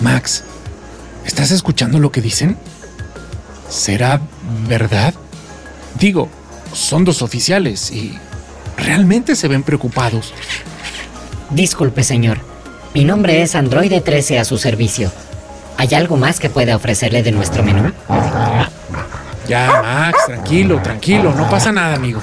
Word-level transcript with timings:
Max, 0.00 0.44
¿estás 1.24 1.50
escuchando 1.50 1.98
lo 1.98 2.10
que 2.10 2.20
dicen? 2.20 2.56
¿Será 3.68 4.20
verdad? 4.66 5.14
Digo, 5.98 6.28
son 6.72 7.04
dos 7.04 7.22
oficiales 7.22 7.90
y 7.90 8.18
realmente 8.76 9.36
se 9.36 9.48
ven 9.48 9.62
preocupados. 9.62 10.32
Disculpe, 11.50 12.02
señor. 12.02 12.38
Mi 12.94 13.04
nombre 13.04 13.42
es 13.42 13.54
Androide 13.54 14.00
13 14.00 14.38
a 14.38 14.44
su 14.44 14.58
servicio. 14.58 15.12
¿Hay 15.76 15.94
algo 15.94 16.16
más 16.16 16.40
que 16.40 16.50
pueda 16.50 16.76
ofrecerle 16.76 17.22
de 17.22 17.32
nuestro 17.32 17.62
menú? 17.62 17.92
Ya, 19.48 19.80
Max, 19.82 20.18
tranquilo, 20.26 20.80
tranquilo, 20.82 21.34
no 21.34 21.48
pasa 21.50 21.72
nada, 21.72 21.94
amigo. 21.94 22.20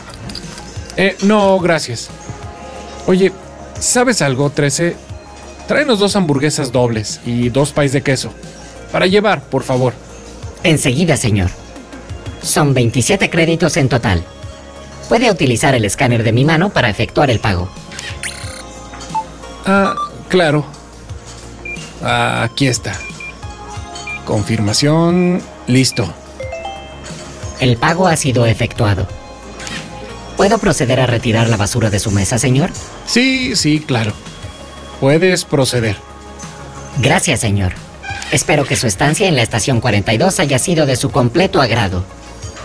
Eh, 0.95 1.16
no, 1.23 1.59
gracias. 1.59 2.09
Oye, 3.05 3.31
¿sabes 3.80 4.21
algo, 4.21 4.49
13? 4.49 5.06
Tráenos 5.67 5.99
dos 5.99 6.16
hamburguesas 6.16 6.71
dobles 6.71 7.20
y 7.26 7.49
dos 7.49 7.71
pais 7.71 7.91
de 7.91 8.02
queso. 8.02 8.31
Para 8.91 9.05
llevar, 9.05 9.44
por 9.44 9.63
favor. 9.63 9.94
Enseguida, 10.63 11.17
señor. 11.17 11.49
Son 12.41 12.73
27 12.73 13.30
créditos 13.30 13.75
en 13.77 13.89
total. 13.89 14.23
Puede 15.09 15.30
utilizar 15.30 15.75
el 15.75 15.85
escáner 15.85 16.23
de 16.23 16.31
mi 16.31 16.45
mano 16.45 16.70
para 16.70 16.89
efectuar 16.89 17.30
el 17.30 17.39
pago. 17.39 17.70
Ah, 19.66 19.94
claro. 20.30 20.66
Ah, 22.02 22.44
aquí 22.44 22.67
está. 22.67 22.94
Confirmación. 24.25 25.41
Listo. 25.67 26.13
El 27.59 27.75
pago 27.77 28.08
ha 28.08 28.16
sido 28.16 28.45
efectuado. 28.45 29.08
¿Puedo 30.38 30.59
proceder 30.59 30.99
a 30.99 31.08
retirar 31.08 31.49
la 31.49 31.58
basura 31.58 31.89
de 31.89 32.00
su 32.00 32.11
mesa, 32.11 32.38
señor? 32.38 32.69
Sí, 33.06 33.56
sí, 33.56 33.80
claro. 33.80 34.13
Puedes 35.00 35.45
proceder. 35.45 35.95
Gracias, 37.00 37.40
señor. 37.40 37.73
Espero 38.31 38.66
que 38.66 38.76
su 38.76 38.88
estancia 38.88 39.28
en 39.28 39.36
la 39.36 39.44
estación 39.44 39.80
42 39.80 40.40
haya 40.40 40.59
sido 40.59 40.86
de 40.86 40.95
su 40.95 41.12
completo 41.12 41.62
agrado. 41.62 42.03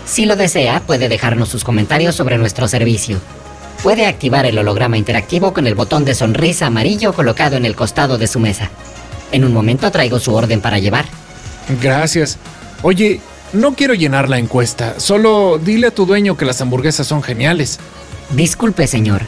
Si 0.05 0.25
lo 0.25 0.35
desea, 0.35 0.81
puede 0.81 1.07
dejarnos 1.07 1.49
sus 1.49 1.63
comentarios 1.63 2.15
sobre 2.15 2.37
nuestro 2.37 2.67
servicio. 2.67 3.19
Puede 3.81 4.05
activar 4.05 4.45
el 4.45 4.57
holograma 4.57 4.97
interactivo 4.97 5.53
con 5.53 5.67
el 5.67 5.75
botón 5.75 6.05
de 6.05 6.15
sonrisa 6.15 6.67
amarillo 6.67 7.13
colocado 7.13 7.55
en 7.55 7.65
el 7.65 7.75
costado 7.75 8.17
de 8.17 8.27
su 8.27 8.39
mesa. 8.39 8.69
En 9.31 9.45
un 9.45 9.53
momento 9.53 9.91
traigo 9.91 10.19
su 10.19 10.33
orden 10.33 10.61
para 10.61 10.79
llevar. 10.79 11.05
Gracias. 11.81 12.37
Oye, 12.81 13.21
no 13.53 13.75
quiero 13.75 13.93
llenar 13.93 14.29
la 14.29 14.39
encuesta, 14.39 14.99
solo 14.99 15.59
dile 15.59 15.87
a 15.87 15.91
tu 15.91 16.05
dueño 16.05 16.35
que 16.35 16.45
las 16.45 16.59
hamburguesas 16.59 17.07
son 17.07 17.21
geniales. 17.23 17.79
Disculpe, 18.31 18.87
señor. 18.87 19.21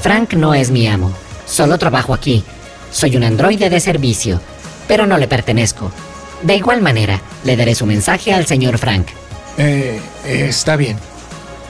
Frank 0.00 0.34
no 0.34 0.54
es 0.54 0.70
mi 0.70 0.86
amo. 0.86 1.12
Solo 1.52 1.76
trabajo 1.76 2.14
aquí. 2.14 2.42
Soy 2.90 3.14
un 3.14 3.24
androide 3.24 3.68
de 3.68 3.78
servicio, 3.78 4.40
pero 4.88 5.06
no 5.06 5.18
le 5.18 5.28
pertenezco. 5.28 5.92
De 6.40 6.56
igual 6.56 6.80
manera, 6.80 7.20
le 7.44 7.58
daré 7.58 7.74
su 7.74 7.84
mensaje 7.84 8.32
al 8.32 8.46
señor 8.46 8.78
Frank. 8.78 9.08
Eh, 9.58 10.00
está 10.24 10.76
bien. 10.76 10.96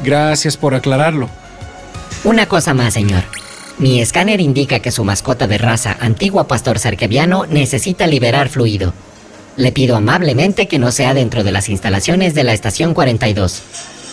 Gracias 0.04 0.56
por 0.56 0.76
aclararlo. 0.76 1.28
Una 2.22 2.46
cosa 2.46 2.74
más, 2.74 2.94
señor. 2.94 3.24
Mi 3.78 4.00
escáner 4.00 4.40
indica 4.40 4.78
que 4.78 4.92
su 4.92 5.02
mascota 5.02 5.48
de 5.48 5.58
raza, 5.58 5.96
antigua 5.98 6.46
pastor 6.46 6.78
cerqueviano, 6.78 7.46
necesita 7.46 8.06
liberar 8.06 8.50
fluido. 8.50 8.92
Le 9.56 9.72
pido 9.72 9.96
amablemente 9.96 10.68
que 10.68 10.78
no 10.78 10.92
sea 10.92 11.12
dentro 11.12 11.42
de 11.42 11.50
las 11.50 11.68
instalaciones 11.68 12.34
de 12.34 12.44
la 12.44 12.52
estación 12.52 12.94
42. 12.94 13.62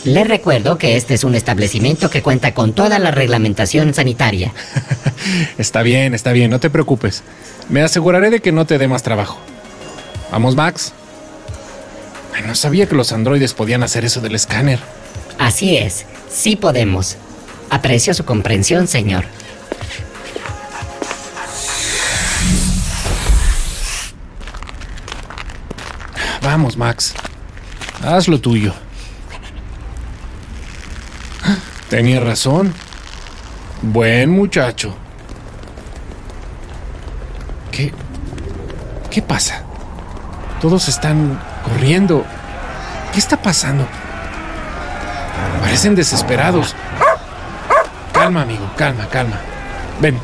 Le 0.06 0.24
recuerdo 0.24 0.78
que 0.78 0.96
este 0.96 1.14
es 1.14 1.26
un 1.26 1.36
establecimiento 1.36 2.10
que 2.10 2.22
cuenta 2.22 2.54
con 2.54 2.74
toda 2.74 3.00
la 3.00 3.12
reglamentación 3.12 3.94
sanitaria. 3.94 4.54
está 5.58 5.82
bien, 5.82 6.14
está 6.14 6.32
bien, 6.32 6.50
no 6.50 6.60
te 6.60 6.70
preocupes. 6.70 7.22
Me 7.68 7.82
aseguraré 7.82 8.30
de 8.30 8.40
que 8.40 8.54
no 8.54 8.66
te 8.66 8.78
dé 8.78 8.88
más 8.88 9.04
trabajo. 9.04 9.40
Vamos, 10.32 10.56
Max. 10.56 10.94
no 12.46 12.56
sabía 12.56 12.88
que 12.88 12.96
los 12.96 13.12
androides 13.12 13.54
podían 13.54 13.84
hacer 13.84 14.06
eso 14.06 14.22
del 14.22 14.36
escáner. 14.36 14.80
Así 15.38 15.76
es, 15.76 16.06
sí 16.30 16.56
podemos. 16.56 17.18
Aprecio 17.70 18.14
su 18.14 18.24
comprensión, 18.24 18.88
señor. 18.88 19.26
Vamos, 26.42 26.78
Max. 26.78 27.14
Haz 28.02 28.30
lo 28.30 28.40
tuyo. 28.40 28.74
Tenía 31.90 32.20
razón. 32.20 32.74
Buen 33.82 34.30
muchacho. 34.30 34.96
¿Qué? 37.72 37.94
¿Qué 39.10 39.22
pasa? 39.22 39.64
Todos 40.62 40.88
están 40.88 41.40
corriendo. 41.64 42.26
¿Qué 43.14 43.20
está 43.20 43.42
pasando? 43.42 43.88
Parecen 45.62 45.96
desesperados. 45.96 46.76
Calma, 48.12 48.42
amigo, 48.42 48.70
calma, 48.76 49.08
calma. 49.08 49.38
Ven, 50.02 50.20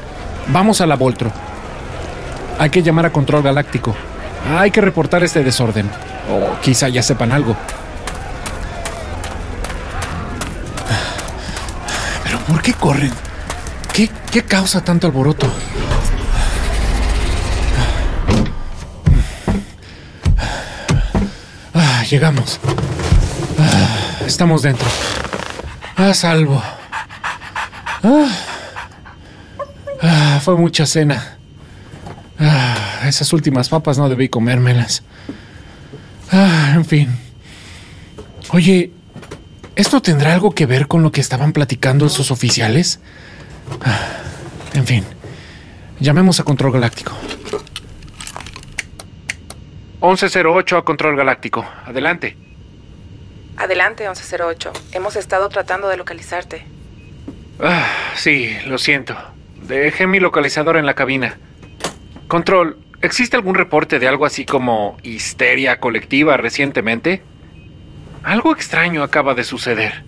vamos 0.48 0.82
a 0.82 0.86
la 0.86 0.96
Voltro. 0.96 1.32
Hay 2.60 2.70
que 2.70 2.84
llamar 2.84 3.06
a 3.06 3.12
Control 3.12 3.42
Galáctico. 3.42 3.96
Hay 4.58 4.72
que 4.72 4.82
reportar 4.82 5.24
este 5.24 5.44
desorden. 5.44 5.90
O 6.30 6.60
quizá 6.62 6.90
ya 6.90 7.02
sepan 7.02 7.32
algo. 7.32 7.56
¿Pero 12.24 12.40
por 12.40 12.55
qué 12.66 12.74
corren? 12.74 13.12
¿Qué, 13.94 14.10
qué 14.32 14.42
causa 14.42 14.84
tanto 14.84 15.06
alboroto? 15.06 15.48
Ah, 21.76 22.04
llegamos. 22.10 22.60
Ah, 23.60 24.26
estamos 24.26 24.64
dentro. 24.64 24.88
A 25.96 26.12
salvo. 26.16 26.62
Ah, 28.04 28.32
ah, 30.02 30.40
fue 30.44 30.58
mucha 30.58 30.88
cena. 30.88 31.38
Ah, 32.40 33.04
esas 33.06 33.32
últimas 33.32 33.70
papas 33.70 34.00
no 34.00 34.10
debí 34.10 34.28
comérmelas. 34.28 35.04
Ah, 36.32 36.72
en 36.74 36.86
fin. 36.86 37.20
Oye, 38.50 38.92
¿esto 39.76 40.02
tendrá 40.02 40.34
algo 40.34 40.54
que 40.54 40.66
ver 40.66 40.88
con 40.88 41.04
lo 41.04 41.12
que 41.12 41.22
estaban 41.22 41.54
platicando 41.54 42.06
esos 42.06 42.32
oficiales? 42.32 43.00
Ah, 43.82 44.22
en 44.74 44.86
fin, 44.86 45.04
llamemos 46.00 46.40
a 46.40 46.44
Control 46.44 46.74
Galáctico. 46.74 47.14
1108 50.02 50.78
a 50.78 50.86
Control 50.86 51.16
Galáctico. 51.16 51.66
Adelante. 51.86 52.38
Adelante, 53.58 54.04
1108. 54.04 54.74
Hemos 54.92 55.16
estado 55.16 55.50
tratando 55.50 55.88
de 55.88 55.98
localizarte. 55.98 56.66
Ah, 57.60 57.88
sí, 58.16 58.56
lo 58.66 58.78
siento. 58.78 59.16
Dejé 59.68 60.08
mi 60.08 60.20
localizador 60.20 60.78
en 60.78 60.86
la 60.86 60.94
cabina. 60.94 61.38
Control, 62.28 62.78
¿existe 63.02 63.36
algún 63.36 63.56
reporte 63.56 63.98
de 63.98 64.08
algo 64.08 64.26
así 64.26 64.46
como 64.46 64.98
histeria 65.04 65.80
colectiva 65.80 66.38
recientemente? 66.38 67.24
Algo 68.26 68.54
extraño 68.54 69.04
acaba 69.04 69.36
de 69.36 69.44
suceder. 69.44 70.04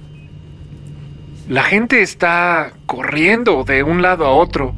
La 1.47 1.61
gente 1.61 2.01
está 2.01 2.73
corriendo 2.87 3.63
de 3.63 3.83
un 3.83 4.01
lado 4.01 4.25
a 4.25 4.31
otro. 4.31 4.73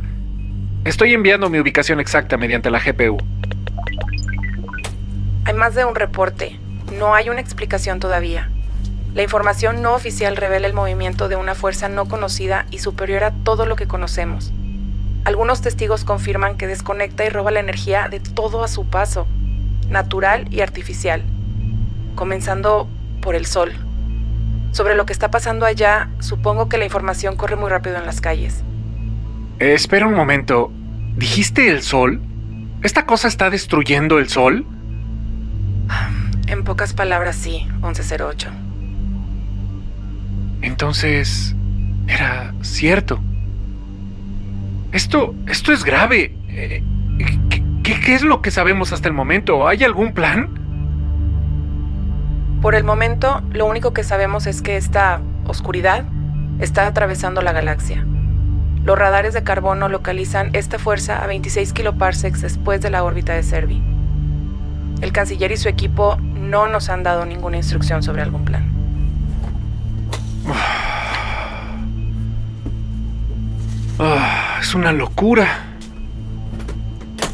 Estoy 0.84 1.14
enviando 1.14 1.50
mi 1.50 1.58
ubicación 1.58 2.02
exacta 2.02 2.36
mediante 2.36 2.70
la 2.70 2.82
GPU. 2.82 3.18
Hay 5.46 5.54
más 5.54 5.74
de 5.74 5.86
un 5.86 5.96
reporte. 5.96 6.60
No 6.92 7.16
hay 7.16 7.30
una 7.30 7.40
explicación 7.40 8.02
todavía. 8.02 8.50
La 9.14 9.24
información 9.24 9.82
no 9.82 9.94
oficial 9.94 10.36
revela 10.36 10.68
el 10.68 10.74
movimiento 10.74 11.30
de 11.30 11.38
una 11.38 11.56
fuerza 11.56 11.88
no 11.88 12.10
conocida 12.10 12.66
y 12.72 12.80
superior 12.80 13.24
a 13.24 13.32
todo 13.32 13.66
lo 13.66 13.78
que 13.78 13.88
conocemos. 13.88 14.52
Algunos 15.24 15.62
testigos 15.62 16.04
confirman 16.04 16.58
que 16.58 16.68
desconecta 16.68 17.24
y 17.24 17.30
roba 17.30 17.52
la 17.52 17.62
energía 17.62 18.10
de 18.10 18.20
todo 18.20 18.66
a 18.66 18.68
su 18.68 18.86
paso, 18.86 19.28
natural 19.90 20.46
y 20.52 20.60
artificial, 20.60 21.24
comenzando 22.16 22.90
por 23.22 23.36
el 23.36 23.46
sol. 23.46 23.74
Sobre 24.72 24.96
lo 24.96 25.06
que 25.06 25.14
está 25.14 25.32
pasando 25.32 25.66
allá, 25.66 26.10
supongo 26.20 26.70
que 26.70 26.78
la 26.78 26.86
información 26.86 27.36
corre 27.36 27.56
muy 27.56 27.70
rápido 27.70 27.98
en 27.98 28.06
las 28.06 28.22
calles. 28.22 28.64
Eh, 29.60 29.74
espera 29.74 30.08
un 30.08 30.14
momento. 30.14 30.72
¿Dijiste 31.16 31.70
el 31.70 31.82
sol? 31.82 32.22
¿Esta 32.84 33.06
cosa 33.06 33.28
está 33.28 33.50
destruyendo 33.50 34.20
el 34.20 34.30
sol? 34.30 34.66
En 36.48 36.64
pocas 36.64 36.94
palabras, 36.94 37.36
sí, 37.36 37.68
1108. 37.82 38.50
Entonces, 40.62 41.56
era 42.08 42.54
cierto. 42.62 43.20
Esto, 44.92 45.36
esto 45.48 45.74
es 45.74 45.84
grave. 45.84 46.36
Eh, 46.48 46.84
¿qué, 47.50 48.00
¿Qué 48.00 48.16
es 48.16 48.22
lo 48.22 48.42
que 48.42 48.52
sabemos 48.52 48.94
hasta 48.94 49.08
el 49.08 49.14
momento? 49.14 49.68
¿Hay 49.68 49.84
algún 49.84 50.14
plan? 50.14 50.59
Por 52.62 52.76
el 52.76 52.84
momento, 52.84 53.42
lo 53.52 53.66
único 53.66 53.94
que 53.94 54.04
sabemos 54.04 54.46
es 54.46 54.62
que 54.62 54.76
esta 54.76 55.22
oscuridad 55.48 56.04
está 56.60 56.88
atravesando 56.88 57.42
la 57.42 57.54
galaxia. 57.54 58.06
Los 58.84 59.00
radares 59.00 59.34
de 59.34 59.44
carbono 59.44 59.88
localizan 59.88 60.50
esta 60.54 60.78
fuerza 60.78 61.24
a 61.24 61.28
26 61.28 61.72
kiloparsecs 61.72 62.42
después 62.42 62.82
de 62.82 62.90
la 62.90 63.04
órbita 63.04 63.34
de 63.34 63.44
Servi. 63.44 63.82
El 65.00 65.14
canciller 65.14 65.54
y 65.54 65.58
su 65.58 65.70
equipo 65.70 66.18
no 66.18 66.68
nos 66.68 66.90
han 66.90 67.04
dado 67.04 67.26
ninguna 67.26 67.56
instrucción 67.56 68.04
sobre 68.04 68.24
algún 68.24 68.44
plan. 68.44 68.70
Ah, 74.00 74.58
es 74.60 74.76
una 74.76 74.92
locura. 74.92 75.48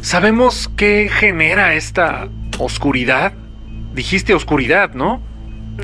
¿Sabemos 0.02 0.70
qué 0.76 1.08
genera 1.12 1.74
esta 1.74 2.28
oscuridad? 2.58 3.32
Dijiste 3.96 4.34
oscuridad, 4.34 4.92
¿no? 4.92 5.22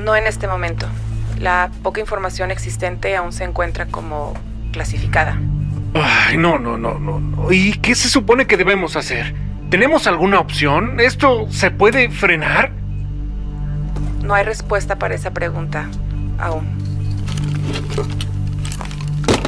No 0.03 0.15
en 0.15 0.27
este 0.27 0.47
momento. 0.47 0.85
La 1.39 1.71
poca 1.81 1.99
información 1.99 2.51
existente 2.51 3.15
aún 3.15 3.33
se 3.33 3.43
encuentra 3.43 3.87
como 3.87 4.35
clasificada. 4.71 5.39
Ay, 5.95 6.37
no, 6.37 6.59
no, 6.59 6.77
no, 6.77 6.99
no, 6.99 7.19
no. 7.19 7.51
¿Y 7.51 7.73
qué 7.79 7.95
se 7.95 8.09
supone 8.09 8.45
que 8.45 8.55
debemos 8.55 8.95
hacer? 8.95 9.33
¿Tenemos 9.71 10.05
alguna 10.05 10.39
opción? 10.39 10.99
¿Esto 10.99 11.47
se 11.49 11.71
puede 11.71 12.11
frenar? 12.11 12.71
No 14.23 14.35
hay 14.35 14.43
respuesta 14.43 14.99
para 14.99 15.15
esa 15.15 15.31
pregunta 15.31 15.89
aún. 16.37 16.67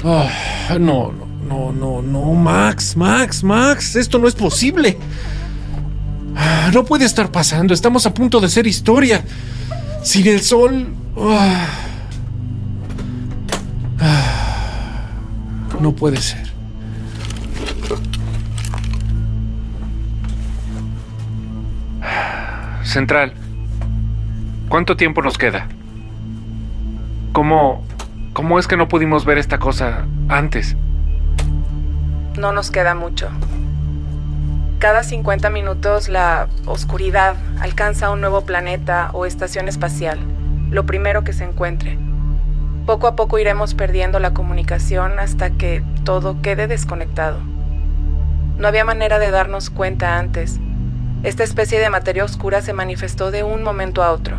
Ah, 0.04 0.28
no, 0.80 1.12
no, 1.12 1.28
no, 1.48 1.72
no, 1.72 2.02
no, 2.02 2.34
Max, 2.34 2.98
Max, 2.98 3.44
Max, 3.44 3.96
esto 3.96 4.18
no 4.18 4.28
es 4.28 4.34
posible. 4.34 4.98
Ah, 6.36 6.70
no 6.74 6.84
puede 6.86 7.06
estar 7.06 7.32
pasando, 7.32 7.74
estamos 7.74 8.06
a 8.06 8.14
punto 8.14 8.40
de 8.40 8.50
ser 8.50 8.68
historia. 8.68 9.24
Sin 10.04 10.28
el 10.28 10.42
sol... 10.42 10.94
ah, 11.18 11.68
ah, 14.00 15.10
no 15.80 15.94
puede 15.94 16.18
ser. 16.18 16.46
Central. 22.84 23.34
¿Cuánto 24.70 24.96
tiempo 24.96 25.22
nos 25.22 25.38
queda? 25.38 25.68
¿Cómo... 27.34 27.84
¿Cómo 28.34 28.60
es 28.60 28.68
que 28.68 28.76
no 28.76 28.90
pudimos 28.90 29.24
ver 29.24 29.38
esta 29.38 29.60
cosa 29.60 30.06
antes? 30.28 30.76
No 32.38 32.52
nos 32.52 32.70
queda 32.70 32.94
mucho. 32.94 33.30
Cada 34.86 35.02
50 35.02 35.50
minutos 35.50 36.10
la 36.10 36.48
oscuridad 36.68 37.38
alcanza 37.60 38.12
un 38.12 38.22
nuevo 38.22 38.42
planeta 38.42 39.10
o 39.14 39.26
estación 39.26 39.68
espacial, 39.68 40.20
lo 40.70 40.86
primero 40.86 41.24
que 41.24 41.34
se 41.34 41.44
encuentre. 41.44 41.98
Poco 42.86 43.08
a 43.08 43.16
poco 43.16 43.40
iremos 43.40 43.74
perdiendo 43.74 44.20
la 44.20 44.36
comunicación 44.36 45.18
hasta 45.18 45.50
que 45.50 45.84
todo 46.04 46.40
quede 46.44 46.68
desconectado. 46.68 47.40
No 48.60 48.68
había 48.68 48.86
manera 48.86 49.18
de 49.18 49.32
darnos 49.32 49.72
cuenta 49.72 50.20
antes. 50.20 50.60
Esta 51.24 51.44
especie 51.44 51.80
de 51.80 51.90
materia 51.90 52.24
oscura 52.24 52.62
se 52.62 52.74
manifestó 52.74 53.32
de 53.32 53.42
un 53.42 53.64
momento 53.64 54.04
a 54.04 54.12
otro. 54.12 54.38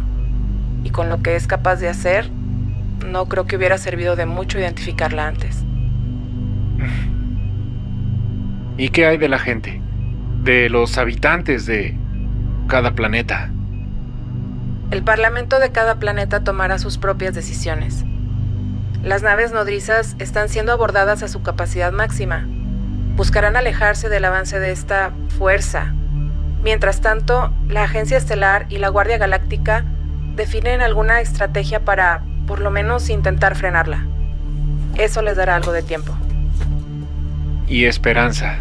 Y 0.85 0.91
con 0.91 1.09
lo 1.09 1.23
que 1.23 1.35
es 1.35 1.49
capaz 1.49 1.81
de 1.81 1.89
hacer, 1.89 2.31
no 3.05 3.27
creo 3.27 3.47
que 3.49 3.57
hubiera 3.57 3.79
servido 3.79 4.15
de 4.15 4.27
mucho 4.27 4.61
identificarla 4.61 5.27
antes. 5.27 5.65
¿Y 8.77 8.91
qué 8.91 9.07
hay 9.07 9.19
de 9.19 9.29
la 9.29 9.41
gente? 9.41 9.83
De 10.43 10.69
los 10.69 10.99
habitantes 10.99 11.67
de 11.67 11.97
cada 12.69 12.93
planeta. 12.93 13.51
El 14.91 15.03
parlamento 15.03 15.59
de 15.59 15.73
cada 15.73 15.97
planeta 15.97 16.45
tomará 16.45 16.79
sus 16.79 16.99
propias 16.99 17.35
decisiones. 17.35 18.05
Las 19.03 19.23
naves 19.23 19.53
nodrizas 19.53 20.17
están 20.19 20.49
siendo 20.49 20.73
abordadas 20.73 21.23
a 21.23 21.29
su 21.29 21.43
capacidad 21.43 21.93
máxima. 21.93 22.47
Buscarán 23.17 23.57
alejarse 23.57 24.09
del 24.09 24.25
avance 24.25 24.61
de 24.61 24.73
esta 24.73 25.13
fuerza. 25.39 25.93
Mientras 26.63 27.01
tanto, 27.01 27.53
la 27.69 27.85
Agencia 27.85 28.17
Estelar 28.17 28.67
y 28.69 28.79
la 28.79 28.89
Guardia 28.89 29.19
Galáctica 29.19 29.85
definen 30.35 30.83
alguna 30.83 31.21
estrategia 31.21 31.85
para, 31.85 32.23
por 32.47 32.61
lo 32.61 32.71
menos, 32.71 33.09
intentar 33.09 33.57
frenarla. 33.57 34.07
Eso 34.97 35.23
les 35.23 35.37
dará 35.37 35.57
algo 35.57 35.73
de 35.73 35.83
tiempo. 35.83 36.15
Y 37.69 37.85
esperanza. 37.85 38.59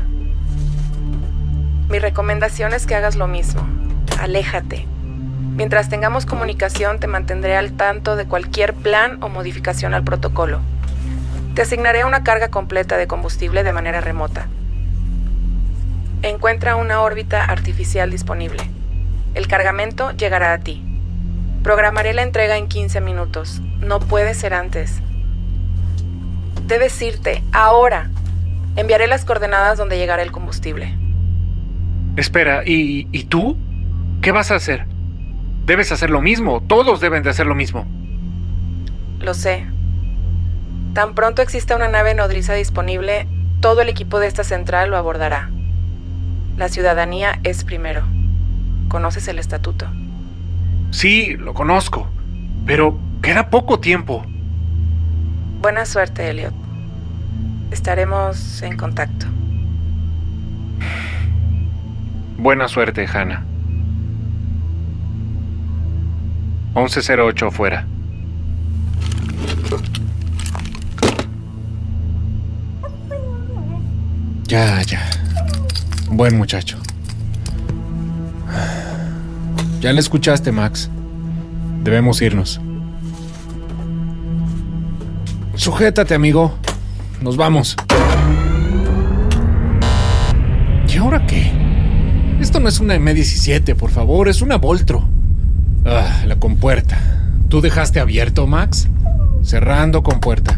Mi 1.87 1.99
recomendación 1.99 2.73
es 2.73 2.87
que 2.87 2.95
hagas 2.95 3.15
lo 3.15 3.27
mismo. 3.27 3.67
Aléjate. 4.19 4.87
Mientras 5.55 5.87
tengamos 5.87 6.25
comunicación 6.25 6.99
te 6.99 7.05
mantendré 7.05 7.55
al 7.55 7.73
tanto 7.73 8.15
de 8.15 8.25
cualquier 8.25 8.73
plan 8.73 9.21
o 9.21 9.29
modificación 9.29 9.93
al 9.93 10.03
protocolo. 10.03 10.61
Te 11.53 11.61
asignaré 11.61 12.03
una 12.03 12.23
carga 12.23 12.49
completa 12.49 12.97
de 12.97 13.05
combustible 13.05 13.63
de 13.63 13.71
manera 13.71 14.01
remota. 14.01 14.47
Encuentra 16.23 16.75
una 16.75 17.01
órbita 17.01 17.45
artificial 17.45 18.09
disponible. 18.09 18.67
El 19.35 19.47
cargamento 19.47 20.11
llegará 20.11 20.53
a 20.53 20.57
ti. 20.57 20.83
Programaré 21.61 22.15
la 22.15 22.23
entrega 22.23 22.57
en 22.57 22.67
15 22.67 22.99
minutos. 22.99 23.61
No 23.79 23.99
puede 23.99 24.33
ser 24.33 24.55
antes. 24.55 25.01
Debes 26.65 26.99
irte, 27.01 27.43
ahora. 27.51 28.09
Enviaré 28.75 29.05
las 29.05 29.23
coordenadas 29.23 29.77
donde 29.77 29.97
llegará 29.97 30.23
el 30.23 30.31
combustible. 30.31 30.97
Espera, 32.15 32.63
¿y, 32.65 33.07
¿y 33.11 33.23
tú? 33.25 33.57
¿Qué 34.21 34.31
vas 34.31 34.51
a 34.51 34.55
hacer? 34.55 34.85
Debes 35.65 35.91
hacer 35.91 36.09
lo 36.09 36.21
mismo. 36.21 36.61
Todos 36.61 37.01
deben 37.01 37.23
de 37.23 37.29
hacer 37.29 37.45
lo 37.45 37.55
mismo. 37.55 37.85
Lo 39.19 39.33
sé. 39.33 39.65
Tan 40.93 41.13
pronto 41.13 41.41
exista 41.41 41.75
una 41.75 41.87
nave 41.87 42.13
nodriza 42.13 42.53
disponible, 42.53 43.27
todo 43.59 43.81
el 43.81 43.89
equipo 43.89 44.19
de 44.19 44.27
esta 44.27 44.43
central 44.43 44.91
lo 44.91 44.97
abordará. 44.97 45.49
La 46.57 46.69
ciudadanía 46.69 47.39
es 47.43 47.63
primero. 47.63 48.03
¿Conoces 48.87 49.27
el 49.27 49.39
estatuto? 49.39 49.87
Sí, 50.91 51.35
lo 51.35 51.53
conozco. 51.53 52.07
Pero 52.65 52.97
queda 53.21 53.49
poco 53.49 53.79
tiempo. 53.79 54.25
Buena 55.61 55.85
suerte, 55.85 56.29
Elliot. 56.29 56.53
Estaremos 57.71 58.61
en 58.61 58.77
contacto. 58.77 59.25
Buena 62.37 62.67
suerte, 62.67 63.07
Hannah. 63.07 63.43
1108 66.75 67.47
afuera. 67.47 67.85
Ya, 74.47 74.81
ya. 74.83 75.01
Buen 76.09 76.37
muchacho. 76.37 76.77
Ya 79.79 79.93
le 79.93 79.99
escuchaste, 79.99 80.51
Max. 80.51 80.89
Debemos 81.83 82.21
irnos. 82.21 82.59
Sujétate, 85.55 86.13
amigo. 86.13 86.53
Nos 87.21 87.37
vamos. 87.37 87.75
No 92.65 92.69
es 92.69 92.79
una 92.79 92.95
M17, 92.95 93.75
por 93.75 93.91
favor, 93.91 94.27
es 94.27 94.41
una 94.41 94.57
Voltro. 94.57 95.07
Ah, 95.85 96.23
la 96.25 96.37
compuerta. 96.37 96.97
¿Tú 97.47 97.61
dejaste 97.61 97.99
abierto, 97.99 98.47
Max? 98.47 98.87
Cerrando 99.43 100.01
compuerta. 100.01 100.57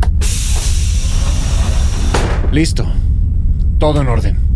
Listo. 2.50 2.90
Todo 3.78 4.00
en 4.00 4.08
orden. 4.08 4.47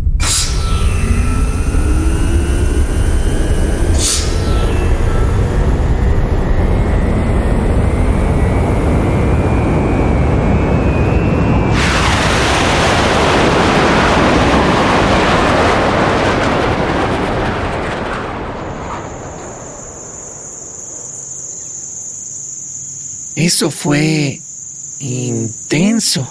Eso 23.42 23.72
fue 23.72 24.40
intenso. 25.00 26.28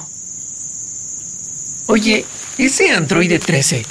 Oye, 1.88 2.24
ese 2.58 2.92
androide 2.92 3.38
13 3.38 3.86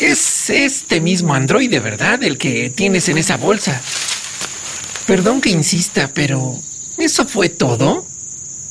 es 0.00 0.50
este 0.50 1.00
mismo 1.00 1.34
androide, 1.34 1.78
¿verdad? 1.78 2.20
El 2.24 2.38
que 2.38 2.68
tienes 2.70 3.08
en 3.08 3.18
esa 3.18 3.36
bolsa. 3.36 3.80
Perdón 5.06 5.40
que 5.40 5.50
insista, 5.50 6.10
pero 6.12 6.58
¿eso 6.98 7.28
fue 7.28 7.48
todo? 7.48 8.04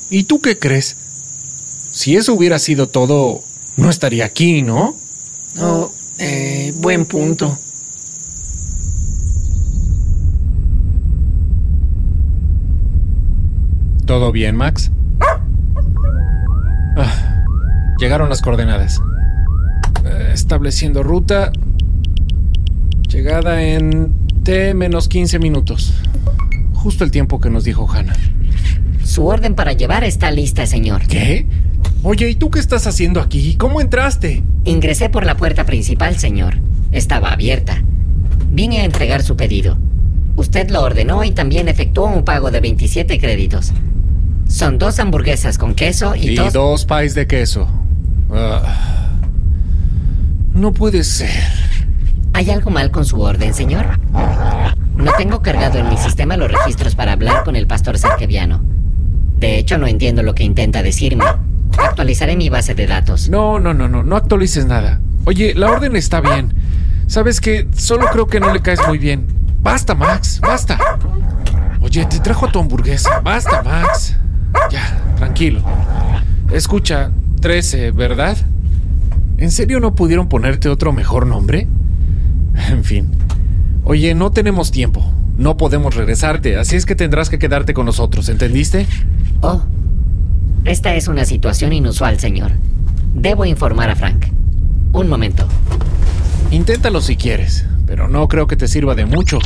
¿Y 0.09 0.25
tú 0.25 0.41
qué 0.41 0.59
crees? 0.59 0.97
Si 1.93 2.17
eso 2.17 2.33
hubiera 2.33 2.59
sido 2.59 2.89
todo, 2.89 3.41
no 3.77 3.89
estaría 3.89 4.25
aquí, 4.25 4.63
¿no? 4.63 4.97
Oh, 5.57 5.93
eh, 6.17 6.73
buen 6.75 7.05
punto. 7.05 7.57
¿Todo 14.11 14.33
bien, 14.33 14.57
Max? 14.57 14.91
Ah, 16.97 17.45
llegaron 17.97 18.27
las 18.27 18.41
coordenadas. 18.41 19.01
Eh, 20.03 20.31
estableciendo 20.33 21.01
ruta. 21.01 21.53
Llegada 23.07 23.63
en 23.63 24.11
T 24.43 24.73
menos 24.73 25.07
15 25.07 25.39
minutos. 25.39 25.93
Justo 26.73 27.05
el 27.05 27.11
tiempo 27.11 27.39
que 27.39 27.49
nos 27.49 27.63
dijo 27.63 27.89
Hannah. 27.89 28.17
Su 29.05 29.27
orden 29.27 29.55
para 29.55 29.71
llevar 29.71 30.03
está 30.03 30.29
lista, 30.29 30.65
señor. 30.65 31.07
¿Qué? 31.07 31.47
Oye, 32.03 32.31
¿y 32.31 32.35
tú 32.35 32.51
qué 32.51 32.59
estás 32.59 32.87
haciendo 32.87 33.21
aquí? 33.21 33.55
¿Cómo 33.55 33.79
entraste? 33.79 34.43
Ingresé 34.65 35.09
por 35.09 35.25
la 35.25 35.37
puerta 35.37 35.65
principal, 35.65 36.19
señor. 36.19 36.55
Estaba 36.91 37.31
abierta. 37.31 37.81
Vine 38.49 38.81
a 38.81 38.83
entregar 38.83 39.23
su 39.23 39.37
pedido. 39.37 39.77
Usted 40.35 40.69
lo 40.69 40.81
ordenó 40.81 41.23
y 41.23 41.31
también 41.31 41.69
efectuó 41.69 42.07
un 42.07 42.25
pago 42.25 42.51
de 42.51 42.59
27 42.59 43.17
créditos. 43.19 43.71
Son 44.51 44.77
dos 44.77 44.99
hamburguesas 44.99 45.57
con 45.57 45.73
queso 45.75 46.13
y, 46.13 46.31
Y 46.31 46.35
dos... 46.35 46.51
dos 46.51 46.85
pies 46.85 47.15
de 47.15 47.25
queso. 47.25 47.69
Ah. 48.33 49.07
no 50.53 50.73
puede 50.73 51.03
ser. 51.05 51.29
¿Hay 52.33 52.49
algo 52.49 52.69
mal 52.69 52.91
con 52.91 53.05
su 53.05 53.21
orden, 53.21 53.53
señor? 53.53 53.97
No 54.95 55.11
tengo 55.17 55.41
cargado 55.41 55.79
en 55.79 55.89
mi 55.89 55.97
sistema 55.97 56.35
los 56.35 56.51
registros 56.51 56.95
para 56.95 57.13
hablar 57.13 57.43
con 57.45 57.55
el 57.55 57.65
pastor 57.65 57.97
cerqueviano. 57.97 58.61
De 59.37 59.57
hecho, 59.57 59.77
no 59.77 59.87
entiendo 59.87 60.21
lo 60.21 60.35
que 60.35 60.43
intenta 60.43 60.83
decirme. 60.83 61.23
Actualizaré 61.77 62.35
mi 62.35 62.49
base 62.49 62.75
de 62.75 62.87
datos. 62.87 63.29
No, 63.29 63.59
no, 63.59 63.73
no, 63.73 63.87
no, 63.87 64.03
no 64.03 64.15
actualices 64.17 64.65
nada. 64.65 64.99
Oye, 65.25 65.53
la 65.55 65.71
orden 65.71 65.95
está 65.95 66.19
bien. 66.19 66.53
¿Sabes 67.07 67.39
qué? 67.39 67.67
Solo 67.75 68.07
creo 68.11 68.27
que 68.27 68.39
no 68.41 68.53
le 68.53 68.61
caes 68.61 68.79
muy 68.87 68.97
bien. 68.97 69.25
Basta, 69.61 69.95
Max, 69.95 70.41
basta. 70.41 70.77
Oye, 71.79 72.05
te 72.05 72.19
trajo 72.19 72.49
tu 72.49 72.59
hamburguesa. 72.59 73.21
Basta, 73.21 73.61
Max. 73.63 74.17
Ya, 74.71 75.01
tranquilo. 75.17 75.61
Escucha, 76.51 77.11
13, 77.41 77.91
¿verdad? 77.91 78.37
¿En 79.37 79.51
serio 79.51 79.79
no 79.79 79.95
pudieron 79.95 80.29
ponerte 80.29 80.69
otro 80.69 80.93
mejor 80.93 81.25
nombre? 81.25 81.67
En 82.69 82.83
fin. 82.83 83.09
Oye, 83.83 84.13
no 84.13 84.31
tenemos 84.31 84.71
tiempo. 84.71 85.11
No 85.37 85.57
podemos 85.57 85.95
regresarte, 85.95 86.57
así 86.57 86.75
es 86.75 86.85
que 86.85 86.95
tendrás 86.95 87.29
que 87.29 87.39
quedarte 87.39 87.73
con 87.73 87.85
nosotros, 87.85 88.29
¿entendiste? 88.29 88.85
Oh, 89.41 89.61
esta 90.63 90.93
es 90.93 91.07
una 91.07 91.25
situación 91.25 91.73
inusual, 91.73 92.19
señor. 92.19 92.51
Debo 93.15 93.45
informar 93.45 93.89
a 93.89 93.95
Frank. 93.95 94.27
Un 94.93 95.09
momento. 95.09 95.47
Inténtalo 96.51 97.01
si 97.01 97.15
quieres, 97.15 97.65
pero 97.87 98.07
no 98.07 98.27
creo 98.27 98.45
que 98.45 98.55
te 98.55 98.67
sirva 98.67 98.93
de 98.93 99.07
mucho. 99.07 99.39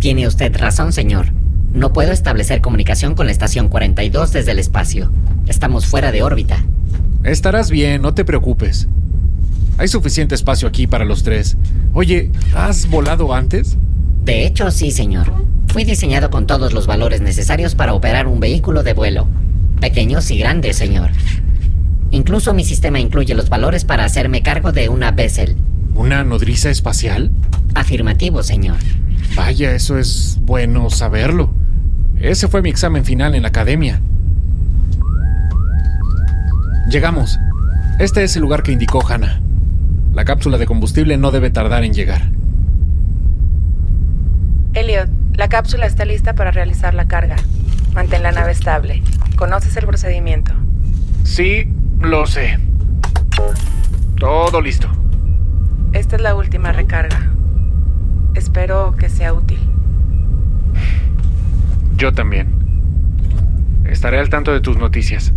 Tiene 0.00 0.26
usted 0.26 0.54
razón, 0.54 0.92
señor. 0.92 1.37
No 1.78 1.92
puedo 1.92 2.10
establecer 2.10 2.60
comunicación 2.60 3.14
con 3.14 3.26
la 3.26 3.32
estación 3.32 3.68
42 3.68 4.32
desde 4.32 4.50
el 4.50 4.58
espacio. 4.58 5.12
Estamos 5.46 5.86
fuera 5.86 6.10
de 6.10 6.24
órbita. 6.24 6.64
Estarás 7.22 7.70
bien, 7.70 8.02
no 8.02 8.14
te 8.14 8.24
preocupes. 8.24 8.88
Hay 9.78 9.86
suficiente 9.86 10.34
espacio 10.34 10.66
aquí 10.66 10.88
para 10.88 11.04
los 11.04 11.22
tres. 11.22 11.56
Oye, 11.92 12.32
¿has 12.52 12.90
volado 12.90 13.32
antes? 13.32 13.76
De 14.24 14.44
hecho, 14.44 14.72
sí, 14.72 14.90
señor. 14.90 15.32
Fui 15.68 15.84
diseñado 15.84 16.30
con 16.30 16.48
todos 16.48 16.72
los 16.72 16.88
valores 16.88 17.20
necesarios 17.20 17.76
para 17.76 17.94
operar 17.94 18.26
un 18.26 18.40
vehículo 18.40 18.82
de 18.82 18.94
vuelo. 18.94 19.28
Pequeños 19.80 20.32
y 20.32 20.38
grandes, 20.38 20.76
señor. 20.76 21.10
Incluso 22.10 22.54
mi 22.54 22.64
sistema 22.64 22.98
incluye 22.98 23.36
los 23.36 23.48
valores 23.50 23.84
para 23.84 24.04
hacerme 24.04 24.42
cargo 24.42 24.72
de 24.72 24.88
una 24.88 25.12
Bessel. 25.12 25.54
¿Una 25.94 26.24
nodriza 26.24 26.70
espacial? 26.70 27.30
Afirmativo, 27.76 28.42
señor. 28.42 28.78
Vaya, 29.36 29.76
eso 29.76 29.96
es 29.96 30.40
bueno 30.42 30.90
saberlo. 30.90 31.54
Ese 32.20 32.48
fue 32.48 32.62
mi 32.62 32.70
examen 32.70 33.04
final 33.04 33.34
en 33.34 33.42
la 33.42 33.48
academia. 33.48 34.00
Llegamos. 36.90 37.38
Este 37.98 38.24
es 38.24 38.34
el 38.36 38.42
lugar 38.42 38.62
que 38.62 38.72
indicó 38.72 39.06
Hannah. 39.06 39.40
La 40.14 40.24
cápsula 40.24 40.58
de 40.58 40.66
combustible 40.66 41.16
no 41.16 41.30
debe 41.30 41.50
tardar 41.50 41.84
en 41.84 41.92
llegar. 41.92 42.22
Elliot, 44.74 45.08
la 45.34 45.48
cápsula 45.48 45.86
está 45.86 46.04
lista 46.04 46.34
para 46.34 46.50
realizar 46.50 46.94
la 46.94 47.06
carga. 47.06 47.36
Mantén 47.94 48.22
la 48.22 48.32
nave 48.32 48.52
estable. 48.52 49.02
¿Conoces 49.36 49.76
el 49.76 49.86
procedimiento? 49.86 50.52
Sí, 51.24 51.68
lo 52.00 52.26
sé. 52.26 52.58
Todo 54.18 54.60
listo. 54.60 54.88
Esta 55.92 56.16
es 56.16 56.22
la 56.22 56.34
última 56.34 56.72
recarga. 56.72 57.30
Espero 58.34 58.96
que 58.96 59.08
sea 59.08 59.32
útil. 59.32 59.58
Yo 61.98 62.12
también. 62.12 62.46
Estaré 63.84 64.20
al 64.20 64.28
tanto 64.28 64.52
de 64.52 64.60
tus 64.60 64.76
noticias. 64.78 65.32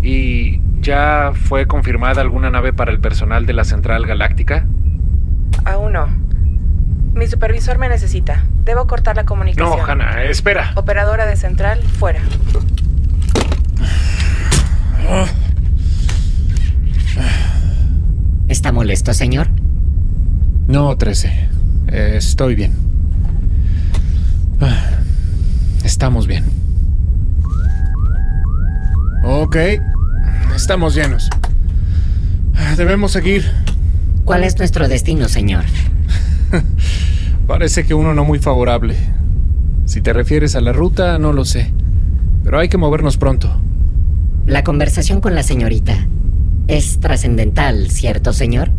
¿Y 0.00 0.60
ya 0.80 1.32
fue 1.34 1.66
confirmada 1.66 2.20
alguna 2.22 2.50
nave 2.50 2.72
para 2.72 2.92
el 2.92 3.00
personal 3.00 3.44
de 3.44 3.52
la 3.52 3.64
Central 3.64 4.06
Galáctica? 4.06 4.64
Aún 5.64 5.94
no. 5.94 6.06
Mi 7.14 7.26
supervisor 7.26 7.78
me 7.78 7.88
necesita. 7.88 8.44
Debo 8.64 8.86
cortar 8.86 9.16
la 9.16 9.24
comunicación. 9.24 9.76
No, 9.76 9.84
Hannah, 9.84 10.22
espera. 10.22 10.70
Operadora 10.76 11.26
de 11.26 11.34
central, 11.34 11.82
fuera. 11.82 12.20
¿Está 18.48 18.70
molesto, 18.70 19.12
señor? 19.14 19.48
No, 20.68 20.96
13. 20.96 21.48
Eh, 21.88 22.14
estoy 22.18 22.54
bien. 22.54 22.72
Ah, 24.60 24.97
Estamos 25.88 26.26
bien. 26.26 26.44
Ok. 29.24 29.56
Estamos 30.54 30.94
llenos. 30.94 31.30
Ah, 32.54 32.74
Debemos 32.76 33.12
seguir. 33.12 33.50
¿Cuál 34.26 34.44
es 34.44 34.58
nuestro 34.58 34.86
destino, 34.86 35.28
señor? 35.30 35.64
Parece 37.46 37.86
que 37.86 37.94
uno 37.94 38.12
no 38.12 38.26
muy 38.26 38.38
favorable. 38.38 38.96
Si 39.86 40.02
te 40.02 40.12
refieres 40.12 40.56
a 40.56 40.60
la 40.60 40.74
ruta, 40.74 41.18
no 41.18 41.32
lo 41.32 41.46
sé. 41.46 41.72
Pero 42.44 42.58
hay 42.58 42.68
que 42.68 42.76
movernos 42.76 43.16
pronto. 43.16 43.58
La 44.44 44.64
conversación 44.64 45.22
con 45.22 45.34
la 45.34 45.42
señorita 45.42 46.06
es 46.66 47.00
trascendental, 47.00 47.90
¿cierto, 47.90 48.34
señor? 48.34 48.70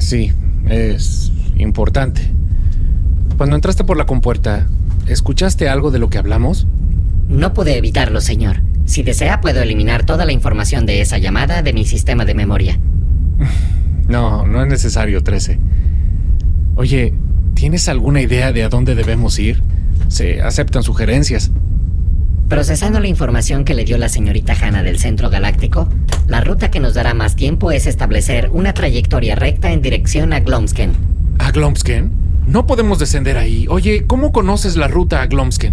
Sí, 0.00 0.32
es 0.68 1.30
importante. 1.54 2.22
Cuando 3.36 3.54
entraste 3.54 3.84
por 3.84 3.96
la 3.96 4.06
compuerta, 4.06 4.66
¿escuchaste 5.06 5.68
algo 5.68 5.90
de 5.90 5.98
lo 5.98 6.10
que 6.10 6.18
hablamos? 6.18 6.66
No 7.28 7.54
pude 7.54 7.76
evitarlo, 7.76 8.20
señor. 8.20 8.62
Si 8.86 9.02
desea, 9.02 9.40
puedo 9.40 9.62
eliminar 9.62 10.04
toda 10.04 10.24
la 10.24 10.32
información 10.32 10.84
de 10.84 11.00
esa 11.00 11.18
llamada 11.18 11.62
de 11.62 11.72
mi 11.72 11.84
sistema 11.84 12.24
de 12.24 12.34
memoria. 12.34 12.78
No, 14.08 14.44
no 14.44 14.60
es 14.60 14.66
necesario, 14.66 15.22
13. 15.22 15.56
Oye, 16.74 17.14
¿tienes 17.54 17.88
alguna 17.88 18.20
idea 18.20 18.52
de 18.52 18.64
a 18.64 18.68
dónde 18.68 18.96
debemos 18.96 19.38
ir? 19.38 19.62
Se 20.08 20.42
aceptan 20.42 20.82
sugerencias. 20.82 21.52
Procesando 22.48 22.98
la 22.98 23.06
información 23.06 23.64
que 23.64 23.74
le 23.74 23.84
dio 23.84 23.98
la 23.98 24.08
señorita 24.08 24.56
Hanna 24.60 24.82
del 24.82 24.98
Centro 24.98 25.30
Galáctico, 25.30 25.88
la 26.26 26.40
ruta 26.40 26.72
que 26.72 26.80
nos 26.80 26.94
dará 26.94 27.14
más 27.14 27.36
tiempo 27.36 27.70
es 27.70 27.86
establecer 27.86 28.50
una 28.52 28.74
trayectoria 28.74 29.36
recta 29.36 29.70
en 29.70 29.80
dirección 29.80 30.32
a 30.32 30.40
Glomsken. 30.40 30.90
¿A 31.38 31.52
Glomsken? 31.52 32.10
No 32.50 32.66
podemos 32.66 32.98
descender 32.98 33.38
ahí. 33.38 33.66
Oye, 33.68 34.06
¿cómo 34.08 34.32
conoces 34.32 34.74
la 34.74 34.88
ruta 34.88 35.22
a 35.22 35.26
Glomsken? 35.26 35.72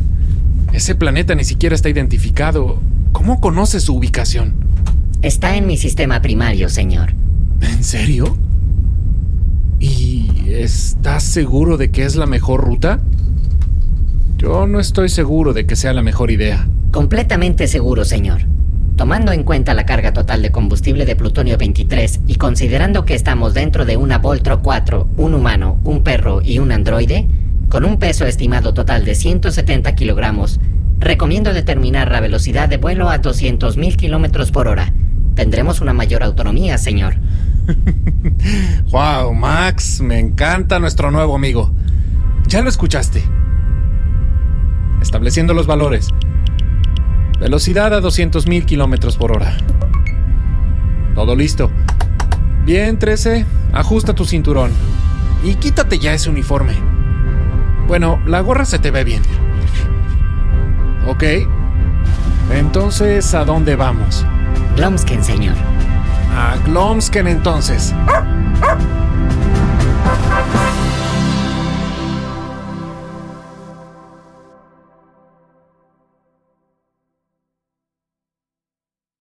Ese 0.73 0.93
planeta 0.93 1.33
ni 1.33 1.43
siquiera 1.43 1.73
está 1.73 1.89
identificado. 1.89 2.79
¿Cómo 3.13 3.41
conoces 3.41 3.81
su 3.81 3.95
ubicación? 3.95 4.53
Está 5.23 5.55
en 5.55 5.65
mi 5.65 5.77
sistema 5.77 6.21
primario, 6.21 6.69
señor. 6.69 7.13
¿En 7.61 7.83
serio? 7.83 8.37
¿Y 9.79 10.51
estás 10.51 11.23
seguro 11.23 11.77
de 11.77 11.89
que 11.89 12.03
es 12.03 12.15
la 12.15 12.27
mejor 12.27 12.63
ruta? 12.63 12.99
Yo 14.37 14.67
no 14.67 14.79
estoy 14.79 15.09
seguro 15.09 15.53
de 15.53 15.65
que 15.65 15.75
sea 15.75 15.93
la 15.93 16.03
mejor 16.03 16.29
idea. 16.29 16.67
Completamente 16.91 17.67
seguro, 17.67 18.05
señor. 18.05 18.41
Tomando 18.97 19.31
en 19.31 19.43
cuenta 19.43 19.75
la 19.75 19.85
carga 19.85 20.11
total 20.11 20.41
de 20.41 20.51
combustible 20.51 21.05
de 21.05 21.15
plutonio 21.15 21.55
23 21.55 22.21
y 22.25 22.35
considerando 22.35 23.05
que 23.05 23.13
estamos 23.13 23.53
dentro 23.53 23.85
de 23.85 23.95
una 23.95 24.17
Voltro 24.17 24.63
4, 24.63 25.07
un 25.17 25.35
humano, 25.35 25.79
un 25.83 26.01
perro 26.01 26.41
y 26.43 26.57
un 26.57 26.71
androide, 26.71 27.27
con 27.69 27.85
un 27.85 27.99
peso 27.99 28.25
estimado 28.25 28.73
total 28.73 29.05
de 29.05 29.13
170 29.13 29.93
kilogramos, 29.93 30.59
recomiendo 30.97 31.53
determinar 31.53 32.11
la 32.11 32.21
velocidad 32.21 32.69
de 32.69 32.77
vuelo 32.77 33.07
a 33.07 33.21
200.000 33.21 33.95
kilómetros 33.97 34.49
por 34.49 34.67
hora. 34.67 34.91
Tendremos 35.35 35.79
una 35.79 35.93
mayor 35.93 36.23
autonomía, 36.23 36.79
señor. 36.79 37.17
¡Wow, 38.89 39.31
Max! 39.35 40.01
Me 40.01 40.17
encanta 40.17 40.79
nuestro 40.79 41.11
nuevo 41.11 41.35
amigo. 41.35 41.71
Ya 42.47 42.63
lo 42.63 42.69
escuchaste. 42.69 43.21
Estableciendo 45.03 45.53
los 45.53 45.67
valores. 45.67 46.09
Velocidad 47.39 47.93
a 47.93 48.01
200.000 48.01 48.65
kilómetros 48.65 49.15
por 49.15 49.31
hora. 49.31 49.57
Todo 51.13 51.35
listo. 51.35 51.69
Bien, 52.65 52.97
13. 52.97 53.45
Ajusta 53.73 54.13
tu 54.13 54.25
cinturón. 54.25 54.71
Y 55.43 55.55
quítate 55.55 55.99
ya 55.99 56.13
ese 56.13 56.29
uniforme. 56.29 56.73
Bueno, 57.87 58.19
la 58.25 58.41
gorra 58.41 58.65
se 58.65 58.79
te 58.79 58.91
ve 58.91 59.03
bien. 59.03 59.21
Ok. 61.07 61.23
Entonces, 62.51 63.33
¿a 63.33 63.45
dónde 63.45 63.75
vamos? 63.75 64.25
Glomsken, 64.75 65.23
señor. 65.23 65.55
A 66.35 66.57
Glomsken 66.65 67.27
entonces. 67.27 67.93